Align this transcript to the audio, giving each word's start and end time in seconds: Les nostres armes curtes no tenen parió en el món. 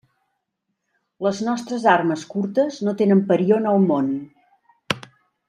Les 1.25 1.41
nostres 1.47 1.85
armes 1.91 2.23
curtes 2.31 2.81
no 2.89 2.95
tenen 3.03 3.23
parió 3.33 3.61
en 3.63 3.69
el 3.75 3.87
món. 3.93 4.09